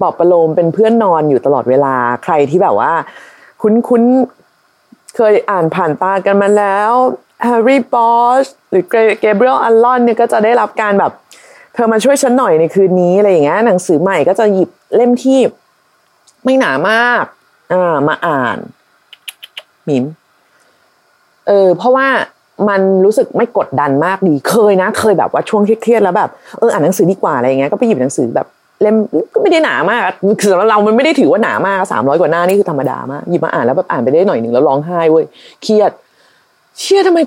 [0.00, 2.92] ปลอบประโลมเป็นเพื่อนนอนอยู่ตลอดเวลาใครที่แบบว่า
[3.62, 6.92] คุ้นๆเคยอ่านผ่านตากันมาแล้ว
[7.44, 8.84] Harry Bosch หรือ
[9.20, 11.12] Gabriel Allon เนี่ยก็จะได้รับการแบบ
[11.74, 15.38] เธอมาช่วยฉันหน่อยในคืนนี้อะไรอย่างเงี้ยหนังสือใหม่ก็จะหยิบเล่มที่
[16.44, 17.24] ไม่หนามาก
[17.72, 18.58] อ่ามาอ่าน
[19.88, 20.04] มิม
[21.46, 22.06] เออเพราะว่า
[22.68, 28.46] มันรู้สึกไม่กดดันมากดีเคยนะ เคยแบบว่าช่วงเครียดแล้วแบบเอออ่านหนังสือดีกว่าอะไรอย่างเงี้ยก็ไปหยิบหนังสือแบบ
[28.82, 28.96] เล่ม
[29.34, 30.00] ก็ไม่ได้หนามาก
[30.40, 35.24] คือสำหรับเรา มันไม่ได้ถือว่าหนามากสามร้อยกว่าหน้านี่คือธรรมดามากหยิบมาอ่านแล้วแบบอ่านไปได้หน่อยหนึ่งแล้วร้องไห้เว้ย
[35.62, 35.90] เครียด
[36.80, 37.18] เชื่อทำไม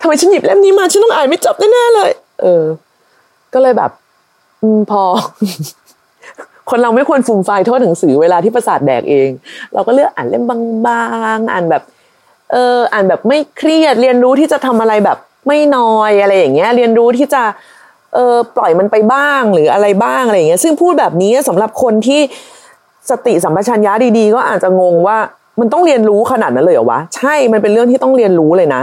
[0.00, 2.10] ทำไมฉันหยิบเล่มนี้มาฉันต้องอ่านไม่จบแน่ๆเลย
[2.42, 2.64] เออ
[3.54, 3.90] ก็เลยแบบ
[4.62, 5.02] อืมพอ
[6.70, 9.28] คนเราไม่ควรฟูมไฟโทษหนังสือเวลาที่ประสาทแดกเอง
[9.74, 10.56] เราก็เลือกอ่านเล่มบา
[11.36, 11.82] งๆอ่านแบบ
[12.52, 17.42] เออ อ่านแบบไม่เครียด เรียนรู้ที่จะทำอะไรแบบไม่นอยอะไรอย่างเงี้ย เรียนรู้ที่จะ
[18.14, 22.20] เออปล่อยมันไปบ้างหรืออะไรบ้างอะไรอย่างเงี้ย ซึ่งพูดแบบนี้สำหรับคนที่
[23.10, 25.18] สติสัมปชัญญะดีๆ ก็อาจจะงงว่า
[25.60, 28.82] มันต้องเรียนรู้ขนาดนั้นเลยเหรอวะใช่มันเป็นเรื่องที่ต้องเรียนรู้เลยนะ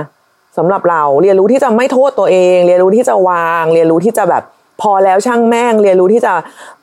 [0.57, 4.43] สำหรับเราเรียนรู้ที่จะไม่โทษตัวเอง เรียนรู้ที่จะวาง เรียนรู้ที่จะแบบ
[4.81, 6.33] พอแล้วช่างแม่ง เรียนรู้ที่จะ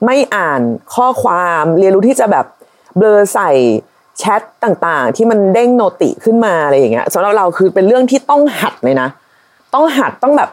[0.05, 0.61] ไม่อ่าน
[0.94, 2.46] ข้อความ เรียนรู้ที่จะแบบ
[2.96, 3.51] เบลอใส่
[4.18, 9.09] แชทต่างๆ ที่มันเด้งโนติขึ้นมาอะไรอย่างเงี้ยสำหรับเราคือเป็นเรื่องที่ต้องหัดเลยนะ
[9.75, 10.51] ต้องหัดต้องแบบ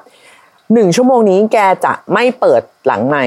[0.74, 3.26] หนึ่งชั่วโมงนี้แกจะไม่เปิดหลังใหม่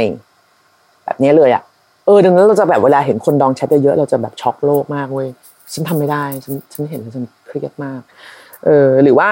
[1.05, 1.63] แบบนี้เลยอะ
[2.07, 5.29] เออดังนั้นเราจะแบบเวลาเห็นคนดองแชทเยอะๆเราจะแบบช็อกโลกมากเว้ย
[5.73, 8.01] ฉันทำไม่ได้ฉันฉันเห็นแล้วฉันเครียดมาก
[8.65, 9.29] เออหรือว่า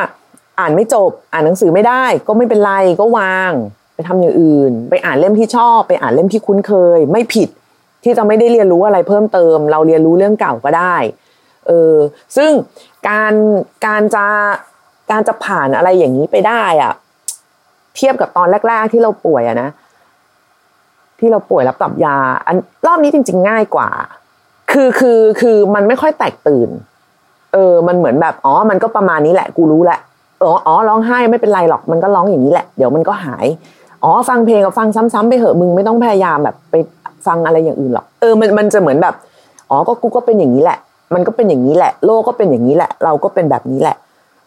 [0.60, 3.52] อ่านไม่จบอ่านหนังสือไม่ได้ ก็ไม่เป็นไรก็วาง
[3.94, 7.48] ไปทำอย่างอื่น ไปอ่านเล่มที่ชอบ ไปอ่านเล่มที่คุ้นเคย ไม่ผิด
[8.04, 10.96] ที่จะไม่ได้เรียนรู้อะไรเพิ่มเติม เราเรียนรู้เรื่องเก่าก็ได้
[11.66, 11.94] เออ
[12.36, 12.50] ซึ่ง
[13.08, 13.34] การ
[13.86, 14.26] การจะ
[15.10, 16.92] การจะผ่านอะไรอย่างนี้ไปได้อะ
[17.96, 19.70] เทียบกับตอนแรก ๆ ที่เราป่วยอะนะ
[21.20, 22.16] ที่เราป่วยรับปรับยา
[22.46, 23.88] อันรอบนี้จริง ๆ ง่ายกว่า
[24.74, 26.68] คือคือคือมันไม่ค่อยแตกตื่น
[27.52, 29.98] เออ มันเหมือนแบบอ๋อ มันก็ประมาณนี้แหละ กูรู้แหละ
[30.42, 33.46] อ๋ออ๋อร้องไห้ไม่เป็นไรหรอกมันก็ร้องอย่างนี้แหละ เดี๋ยวมันก็หาย
[34.04, 36.74] อ๋อ ฟังเพลงก็ฟังซ้ำๆไปเหอะมึงไม่ต้องพยายามแบบไป
[37.26, 39.14] ฟังอะไรอย่างอื่นหรอกเออมันมันจะเหมือนแบบ
[39.70, 40.78] อ๋อก็กูก็เป็นอย่างนี้แหละ
[41.14, 43.96] มันก็เป็นอย่างนี้แหละ โลกก็เป็นอย่างนี้แหละ เราก็เป็นแบบนี้แหละ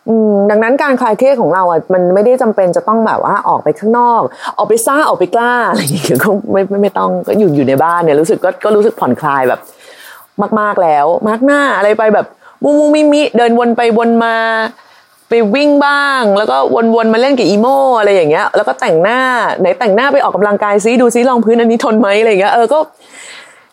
[0.07, 4.21] อืมดังนั้นการคลายเครียดของเราอะมันไม่ได้จำเป็นจะต้องแบบว่าออกไปข้างนอก
[4.57, 9.59] ออกไปซ่าออกไปกล้าอะไรอย่างเงี้ยก็ไม่ไม่ไม่ต้องก็อยู่อยู่ในบ้านเนี่ยรู้สึกก็ก็รู้สึกผ่อนคลายแบบ
[10.59, 12.25] มาก ๆแล้วมากหน้าอะไรไปแบบ
[12.63, 14.35] มุมุมิมิเดินวนไปวนมา
[15.29, 16.57] ไปวิ่งบ้าง แล้วก็
[16.95, 17.67] วนๆมาเล่นกับอีโม
[17.99, 19.19] อะไรอย่างเงี้ย แล้วก็แต่งหน้า
[19.59, 22.79] ไหนแต่งหน้าไปออกกำลังกายซิดูซิรองพื้นอันนี้ทนไหมอะไรอย่างเงี้ยเออก็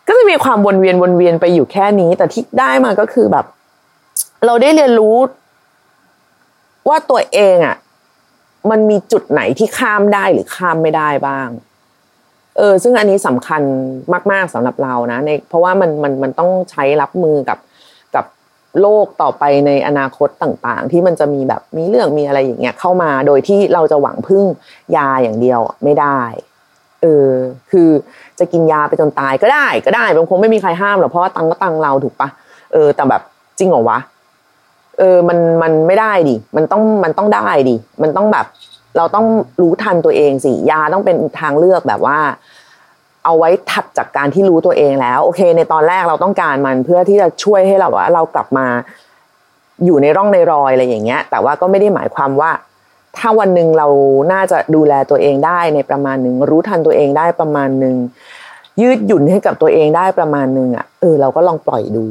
[0.07, 3.45] ก็จะมีความวนเวียนวนเวียนไปอยู่แค่นี้ แต่ที่ได้มาก็คือแบบ
[4.45, 5.17] เราได้เรียนรู้
[6.89, 7.75] ว่าตัวเองอะ
[8.69, 11.47] มันมีจุดไหนที่ข้ามได้หรือข้ามไม่ได้บ้าง
[12.57, 13.61] เออซึ่งอันนี้สำคัญ
[14.31, 17.57] มาก ๆสำหรับเรานะในเพราะว่ามันมันมันต้องใช้รับมือกับ
[18.15, 18.25] กับ
[18.81, 24.43] โลกต่อไปในอนาคตต่างๆ ที่มันจะมีแบบมีเรื่องมีอะไรอย่างเงี้ยเข้ามาโดยที่เราจะหวังพึ่ง
[24.95, 26.21] ยาอย่างเดียวไม่ได้
[27.01, 27.29] เออ
[27.71, 27.89] คือ
[28.39, 32.29] จะกินยาไปจนตายก็ได้ก็ได้มันคงไม่มีใครห้ามหรอกเพราะว่าตังก็ตังเราถูกปะ
[32.73, 33.21] เออแต่แบบ
[33.57, 33.99] จริงเหรอวะ
[34.99, 38.45] เออมันมันไม่ได้ดิมันต้องมันต้องได้ดิมันต้องแบบ
[38.97, 39.25] เราต้อง
[39.61, 42.19] รู้ทันตัวเองสิยาต้องเป็นทางเลือกแบบว่า
[43.25, 48.67] เอาไว้ถัดจากการที่รู้ตัวเองแล้ว โอเค ในตอนแรกเราต้องการมันเพื่อที่จะช่วยให้เราว่าเรากลับมา
[49.85, 52.51] อยู่ในร่องในรอยอะไรอย่างเงี้ย แต่ว่าก็ไม่ได้หมายความว่า
[53.17, 53.87] ถ้าวันหนึ่งเรา
[54.33, 57.95] น่าจะดูแลตัวเองได้ในประมาณหนึ่งรู้ทันตัวเองได้ประมาณหนึ่ง
[58.81, 62.05] ยืดหยุ่นให้กับตัวเองได้ประมาณหนึ่งอะเออเราก็ลองปล่อยดู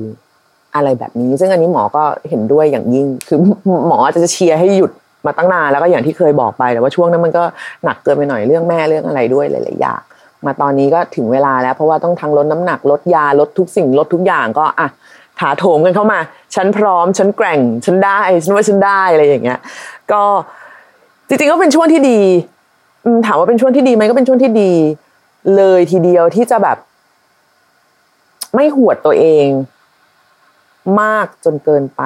[0.74, 3.38] อะไรแบบนี้ ซึ่งอันนี้หมอก็เห็นด้วยอย่างยิ่ง คือ
[3.88, 4.92] หมอจะเชียร์ให้หยุด
[5.26, 7.44] มาตั้งนานแล้วก็อย่างที่เคยบอกไปแต่ว่าช่วงนั้นมันก็
[7.84, 10.00] หนักเกินไปหน่อยเรื่องแม่เรื่องอะไรด้วยหลายๆอย่าง
[10.46, 14.88] มาตอนนี้ก็ถึงเวลาแล้วเพราะว่าต้องทั้งลดน้ำหนักลดยาลดทุกสิ่งลดทุกอย่างก็อะ
[15.40, 16.18] ถาโถมกันเข้ามา
[16.54, 19.58] ฉันพร้อม ฉันแกร่ง ฉันได้ฉันว่าฉันได้อะไรอย่างเงี้ย
[20.12, 20.22] ก็
[21.28, 22.20] จริงๆก็เป็นช่วงที่ดี
[23.26, 24.72] ถามว่าเป็นช่วงที่ดีไหมก็เป็นช่วงที่ดี
[25.56, 26.78] เลยทีเดียวที่จะแบบ
[28.54, 29.48] ไม่หวดตัวเอง
[31.00, 32.02] มากจนเกินไป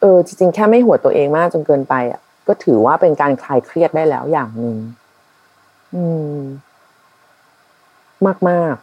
[0.00, 4.76] เออจริงๆแค่ไม่หัวตัวเองมากจนเกินไปอะก็ถือว่าเป็นการคลายเครียดได้แล้วอย่างหนึ่ง
[5.94, 6.36] อืม
[8.26, 8.74] มากมาก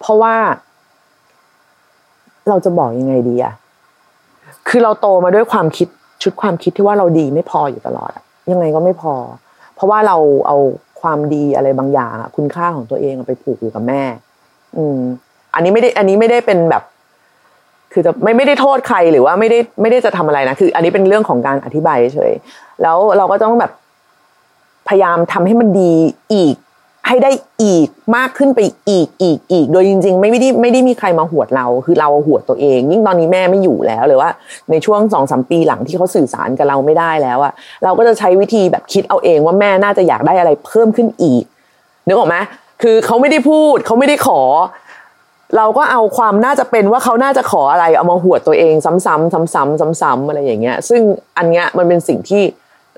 [0.00, 0.36] เพราะว่า
[2.48, 3.54] เราจะบอกยังไงดีอะ
[4.68, 5.88] คือเราโตมาด้วยความคิด
[6.22, 8.10] ชุดความคิดที่ว่าเราดีไม่พออยู่ตลอด
[8.52, 9.14] ยังไงก็ไม่พอ
[9.74, 10.56] เพราะว่าเราเอา
[11.00, 14.02] ความดีอะไรบางอย่างคุณค่าของตัวเองไปผูกอยู่กับแม่
[14.76, 14.98] อืม
[15.54, 16.82] อันนี้ไม่ได้ อันนี้ไม่ได้เป็นแบบ
[17.94, 22.32] คือจะไม่ไม่ได้โทษใครหรือว่าไม่ได้ไม่ได้จะทำอะไรนะคือ อันนี้เป็นเรื่องของการอธิบายเฉย
[22.82, 23.72] แล้วเราก็ต้องแบบ
[24.88, 25.92] พยายามทำให้มันดี
[26.34, 26.54] อีก
[27.08, 27.30] ให้ได้
[27.62, 34.28] อีกมากขึ้นไปอีกอีกอีก โดยจริง ๆ ไม่ได้ไม่ได้มีใครมาหวดเรา คือเราหวดตัวเอง ยิ่งตอนนี้แม่ไม่อยู่แล้วหรือว่า
[34.70, 37.52] ในช่วงสองสามปีหลังที่เขาสื่อสารกับเราไม่ได้แล้วอะ
[37.84, 41.44] เราก็จะใช้วิธีแบบคิดเอาเองว่าแม่น่าจะอยากได้อะไรเพิ่มขึ้นอีก
[42.06, 42.36] นึกออกไหม
[42.82, 44.40] คือเขาไม่ได้พูดเขาไม่ได้ขอ
[45.56, 51.00] เราก็เอาความน่าจะเป็นว่าเขาน่าจะขออะไรเอามาหวดตัวเองซ้ำๆซ้ำๆซ้ำๆอะไรอย่างเงี้ย ซึ่ง
[51.38, 52.42] อันเนี้ยมันเป็นสิ่งที่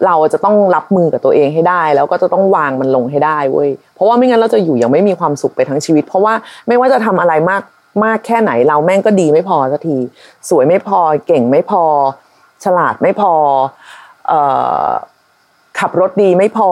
[0.06, 6.34] เราจะต้องรับมือกับตัวเองให้ได้ แล้วก็จะต้องวางมันลงให้ได้เว้ยเพราะว่าไม่งั้นเราจะอยู่อย่างไม่มีความสุขไปทั้งชีวิต เพราะว่า
[6.68, 7.62] ไม่ว่าจะทำอะไรมาก
[8.04, 9.96] มากแค่ไหนเราแม่งก็ดีไม่พอสักที
[10.48, 11.82] สวยไม่พอเก่งไม่พอ
[12.64, 13.32] ฉลาดไม่พอ
[14.28, 14.40] เอ่
[14.86, 14.88] อ
[15.78, 16.70] ขับรถดีไม่พอ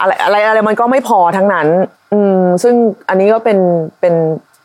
[0.00, 1.68] อะไรอะไรอะไรมันก็ไม่พอทั้งนั้น
[2.12, 2.74] อืมซึ่ง
[3.08, 3.58] อันนี้ก็เป็น
[4.00, 4.14] เป็น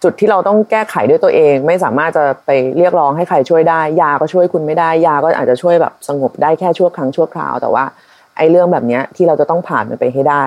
[0.03, 7.83] จุดที่เราต้องแก้ไขด้วยตัวเอง ไม่สามารถจะไปเรียกร้องให้ใครช่วยได้ ยาก็ช่วยคุณไม่ได้ ยาก็อาจจะช่วยแบบสงบได้แค่ชั่วครั้งชั่วคราว แต่ว่า
[8.37, 10.43] ไอ้เรื่องแบบนี้ที่เราจะต้องผ่านมันไปให้ได้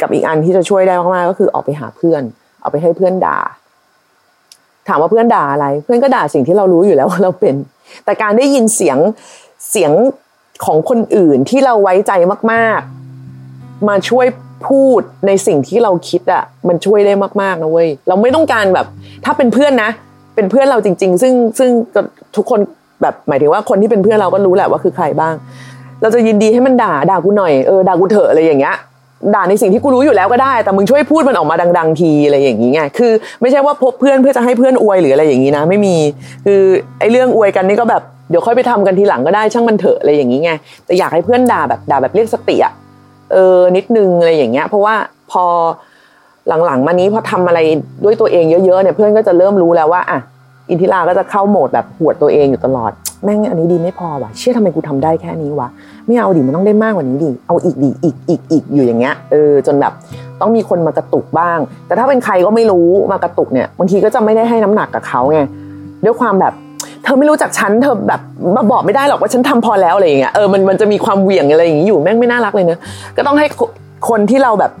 [0.00, 2.22] กับอีกอันที่จะช่วยได้มากๆก็คือออกไปหาเพื่อน
[2.60, 3.38] เอาไปให้เพื่อนด่า
[4.88, 7.54] ถามว่าเพื่อนด่าอะไร เพื่อนก็ด่าสิ่งที่เรารู้อยู่แล้วว่าเราเป็น
[8.04, 8.98] แต่การได้ยินเสียง
[9.70, 9.92] เสียง
[10.64, 12.12] ของคนอื่นที่เราไว้ใจ
[12.52, 12.80] มาก
[13.32, 14.26] ๆ มาช่วย
[14.66, 18.86] พูดในสิ่งที่เราคิดอะมันช่วยได้มากๆนะเว้ยเราไม่ต้องการแบบ
[19.24, 19.90] ถ้าเป็นเพื่อนนะ
[20.34, 21.70] เป็นเพื่อนเราจริง ๆ ซึ่งซึ่ง
[22.36, 22.60] ทุกคน
[23.02, 25.34] แบบหมายถึงว่าคนที่เป็นเพื่อนเราก็รู้แหละว่าคือใครบ้าง
[26.02, 28.76] เราจะยินดีให้มันด่าด่ากูหน่อยเออด่ากูเถอะอะไรอย่างเงี้ย
[29.34, 35.96] ด่าในสิ่งที่กูรู้อยู่แล้วก็ได้ แต่มึงช่วยพูดมันออกมาดัง ๆ ทีอะไรอย่างงี้ไงคือ ไม่ใช่ว่าพบเพื่อนเพื่อจะให้เพื่อนอวยหรืออะไรอย่างงี้นะ ไม่มี
[36.46, 36.60] คือ
[36.98, 40.50] ไอ้เรื่องอวยกันนี่ก็แบบเดี๋ยวค่อยไปทำกันทีหลังก็ได้ช่างมันเถอะอะไรอย่างงี้ไง
[40.86, 42.72] แต่อยากให้เพื่อนด่าแบบด่าแบบเรียกสติอะ
[43.32, 44.94] เออนิดนึงอะไรอย่างเงี้ย เพราะว่า
[45.32, 45.44] พอ
[46.64, 47.60] หลังๆมานี้พอทำอะไร
[48.04, 50.18] ด้วยตัวเองเยอะๆเนี่ยเพื่อนก็จะเริ่มรู้แล้วว่าอะ
[50.70, 52.92] อินทิราก็จะเข้าโหมดแบบหวดตัวเองอยู่ตลอด
[53.24, 55.68] แม่งอันนี้ดีไม่พอว่ะเชื่อทำไมกูทำได้แค่นี้วะ
[56.06, 59.92] ไม่เอาดิมันต้องได้มากกว่านี้ดิเอาอีกดิอีกอีกอีกอยู่อย่างเงี้ยเออจนแบบ
[60.40, 65.40] ต้องมีคนมากระตุกบ้าง แต่ถ้าเป็นใครก็ไม่รู้มากระตุกเนี่ยบางทีก็จะไม่ได้ให้น้ำหนักกับเขาไง
[66.04, 66.54] ด้วยความแบบ
[67.06, 68.20] เธอไม่รู้จักฉันเธอแบบ
[68.56, 72.80] มาบอกไม่ได้หรอกว่าฉันทำพอแล้วอะไรอย่างเงี้ยเออมันมันจะมีความเหวี่ยงอะไรอย่างงี้อยู่แม่งไม่น่ารักเลยเนอะ
[73.16, 73.46] ก็ต้องให้
[74.08, 74.72] คนที่เราแบบ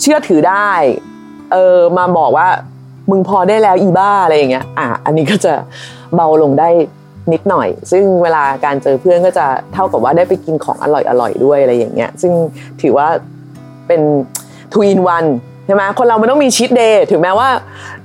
[0.00, 0.70] เชื่อถือได้
[1.52, 2.46] เออมาบอกว่า
[3.10, 5.52] มึงพอได้แล้วอีบ้าอะไรอย่างเงี้ย อะอันนี้ก็จะ
[6.14, 6.68] เบาลงได้
[7.32, 12.32] นิดหน่อย ซึ่งเวลาการเจอเพื่อนก็จะเท่ากับว่าได้ไปกินของอร่อยอร่อยด้วยอะไรอย่างเงี้ย ซึ่ง
[12.82, 13.08] ถือว่า
[13.86, 14.00] เป็น
[14.72, 17.48] two in one ใช่ไหมคนเรามันต้องมีชีตเดย์ถึงแม้ว่า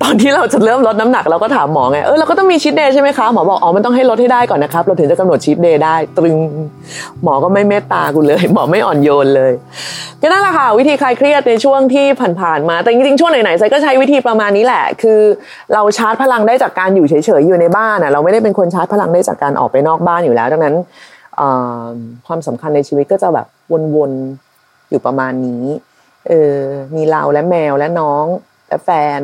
[0.01, 6.35] ตอนที่เราจะเริ่มลดน้ำหนักเราก็ถามหมอไงเออเราก็ต้องมีชีตเดย์ใช่ไหมคะหมอบอกอ๋อมันต้องให้ลดให้ได้ก่อนนะครับ เราถึงจะกำหนดชีตเดย์ได้ ตรึง
[7.23, 9.51] หมอก็ไม่เมตตากูเลย หมอไม่อ่อนโยนเลย
[10.21, 12.05] ก็นั่นแหละค่ะวิธีคลายเครียดในช่วงที่
[12.41, 15.19] ผ่านๆมา แต่จริงๆช่วงไหนๆไซก็ใช้วิธีประมาณนี้แหละ คือ
[15.73, 20.75] เราชาร์จพลังได้จากการอยู่เฉยๆอยู่ในบ้านอะเราไม่ได้เป็นคนชาร์จพลังได้จากการออกไปนอกบ้านอยู่แล้วดังนั้น
[22.27, 23.47] ความสำคัญในชีวิตก็จะแบบ
[23.95, 25.63] วนๆอยู่ประมาณนี้
[26.27, 26.55] เออ
[26.95, 28.25] มีเราและแมวและน้อง
[28.67, 29.19] และแฟน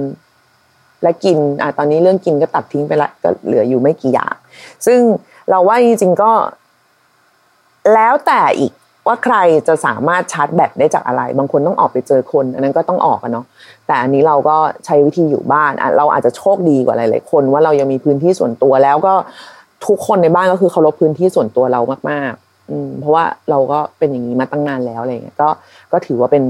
[1.04, 4.36] และกินอะตอนนี้เรื่องกินก็ตัดทิ้งไปละก็เหลืออยู่ไม่กี่อย่าง
[4.86, 5.00] ซึ่ง
[5.50, 6.32] เราว่าจริงๆก็
[7.94, 8.72] แล้วแต่อีก
[9.08, 9.36] ว่าใคร
[9.68, 13.46] จะสามารถชาร์จแบตได้จากอะไร บางคนต้องออกไปเจอคน อันนั้นก็ต้องออกอะเนาะ
[13.88, 19.14] แต่อันนี้เราก็ใช้วิธีอยู่บ้านเราอาจจะโชคดีกว่าหลายๆคน ว่าเรายังมีพื้นที่ส่วนตัวแล้วก็
[19.86, 25.50] ทุกคนในบ้านก็คือเคารพพื้นที่ส่วนตัวเรามาก ๆ อืมเพราะว่าเราก็เป็นอย่างนี้มาตั้งนานแล้วอะไรเงี้ยก็
[25.92, 26.44] ก็ถือว่าเป็น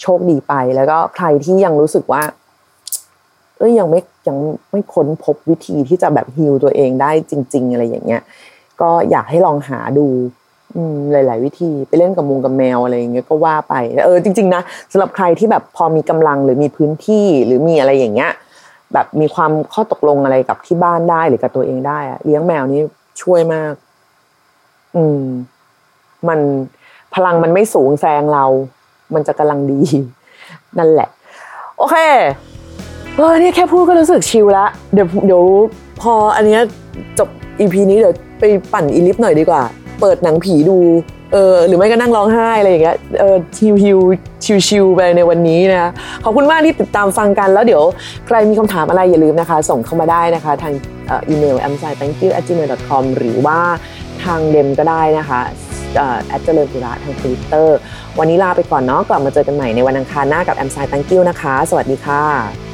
[0.00, 2.22] โชคดีไป แล้วก็ใครที่ยังรู้สึกว่า
[3.58, 4.36] เอ้ยยังไม่ยัง
[4.70, 8.22] ไม่ค้นพบวิธีที่จะแบบฮิลตัวเองได้จริง ๆ อะไรอย่างเงี้ย
[8.80, 10.06] ก็อยากให้ลองหาดู
[11.12, 13.74] หลาย ๆ วิธีไปเล่นกับมุงกับแมวอะไรอย่างเงี้ยก็ว่าไป
[14.06, 18.30] เออจริง ๆ นะสำหรับใครที่แบบพอมีกำลังหรือมีพื้นที่หรือมีอะไรอย่างเงี้ย
[18.92, 22.82] แบบมีความข้อตกลงอะไรกับที่บ้านได้หรือกับตัวเองได้อะเลี้ยงแมวนี่
[23.22, 23.74] ช่วยมาก
[24.96, 25.24] อืม
[26.28, 26.40] มัน
[27.14, 28.44] พลังมันไม่สูงแซงเรา
[29.14, 29.80] มันจะกำลังดี
[30.78, 31.08] นั่นแหละ
[31.78, 31.96] โอเค
[33.16, 35.44] เออเนี่ยแค่พูดก็รู้สึกชิลละเดี๋ยวเดี๋ยว
[36.00, 36.60] พออันเนี้ย
[37.18, 37.28] จบ
[37.60, 39.62] อีพีนี้เดี๋ยวไปปั่นอีลิฟหน่อยดีกว่า
[40.00, 40.78] เปิดหนังผีดู
[41.32, 43.98] เออหรือไม่ก็นั่งร้องไห้อะไรอย่างเงี้ยเออชิวชิว
[44.44, 45.90] ชิวชิวไปในวันนี้นะ
[46.24, 47.82] ขอบคุณมากที่ติดตามฟังกันแล้วเดี๋ยว
[48.26, 50.72] ใครมีคำถามอะไรอย่าลืมนะคะ ส่งเข้ามาได้นะคะทาง
[51.10, 53.58] อีเมล a m s i t h a n k y o u gmail com หรือว่า
[54.24, 55.40] ทางเดมก็ได้นะคะ
[56.26, 57.78] แอดเจริญปุระทางทวิตเตอร์
[58.18, 62.71] วันนี้ลาไปก่อนเนาะกลับมาเจอกันใหม่ในวันอังคารหน้ากับ a m s i thank you นะคะ สวัสดีค่ะ